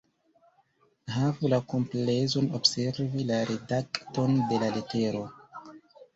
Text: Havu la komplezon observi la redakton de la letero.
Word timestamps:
Havu 1.15 1.51
la 1.53 1.59
komplezon 1.73 2.47
observi 2.61 3.27
la 3.33 3.39
redakton 3.51 4.35
de 4.55 4.61
la 4.67 4.73
letero. 4.81 5.25